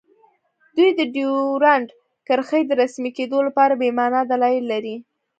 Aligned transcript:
دوی 0.75 0.89
د 0.99 1.01
ډیورنډ 1.15 1.87
کرښې 2.27 2.61
د 2.67 2.71
رسمي 2.81 3.11
کیدو 3.17 3.37
لپاره 3.47 3.73
بې 3.79 3.89
مانا 3.97 4.21
دلایل 4.31 4.65
لري 4.73 4.95